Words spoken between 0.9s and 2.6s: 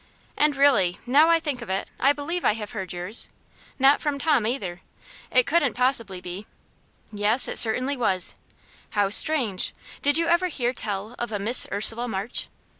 now I think of it, I believe I